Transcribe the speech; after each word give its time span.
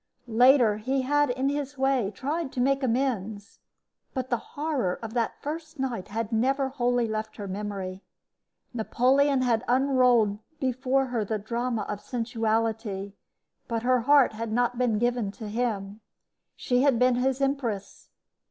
Later 0.25 0.77
he 0.77 1.03
had 1.03 1.29
in 1.29 1.49
his 1.49 1.77
way 1.77 2.09
tried 2.09 2.51
to 2.53 2.59
make 2.59 2.81
amends; 2.81 3.59
but 4.15 4.31
the 4.31 4.37
horror 4.57 4.97
of 5.03 5.13
that 5.13 5.39
first 5.43 5.77
night 5.77 6.07
had 6.07 6.31
never 6.31 6.69
wholly 6.69 7.07
left 7.07 7.37
her 7.37 7.47
memory. 7.47 8.01
Napoleon 8.73 9.43
had 9.43 9.63
unrolled 9.67 10.39
before 10.59 11.05
her 11.13 11.23
the 11.23 11.37
drama 11.37 11.83
of 11.83 12.01
sensuality, 12.01 13.13
but 13.67 13.83
her 13.83 13.99
heart 14.01 14.33
had 14.33 14.51
not 14.51 14.79
been 14.79 14.97
given 14.97 15.29
to 15.33 15.47
him. 15.47 16.01
She 16.55 16.81
had 16.81 16.97
been 16.97 17.17
his 17.17 17.39
empress. 17.39 18.09